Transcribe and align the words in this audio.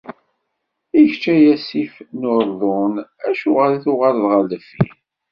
I 0.99 1.01
kečč, 1.09 1.23
ay 1.33 1.45
asif 1.53 1.93
n 2.19 2.21
Uṛdun, 2.35 2.93
acuɣer 3.27 3.69
i 3.75 3.79
tuɣaleḍ 3.83 4.23
ɣer 4.31 4.41
deffir? 4.51 4.93